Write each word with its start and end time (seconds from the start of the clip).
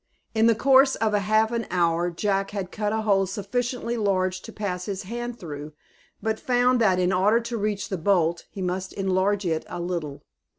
In 0.33 0.47
the 0.47 0.55
course 0.55 0.95
of 0.95 1.13
half 1.13 1.51
an 1.51 1.67
hour 1.69 2.09
Jack 2.09 2.49
had 2.49 2.71
cut 2.71 2.91
a 2.91 3.03
hole 3.03 3.27
sufficiently 3.27 3.97
large 3.97 4.41
to 4.41 4.51
pass 4.51 4.85
his 4.85 5.03
hand 5.03 5.37
through, 5.39 5.73
but 6.23 6.39
found 6.39 6.81
that, 6.81 6.97
in 6.97 7.13
order 7.13 7.39
to 7.41 7.55
reach 7.55 7.89
the 7.89 7.99
bolt, 7.99 8.45
he 8.49 8.63
must 8.63 8.93
enlarge 8.93 9.45
it 9.45 9.63
a 9.69 9.79
little. 9.79 10.23